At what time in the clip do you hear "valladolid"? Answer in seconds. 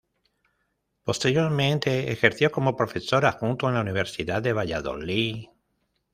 4.51-5.45